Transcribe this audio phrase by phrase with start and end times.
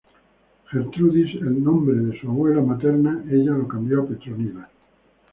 [0.71, 4.67] Gertrudis, el nombre de su abuela materna, ella lo cambió a Petronila.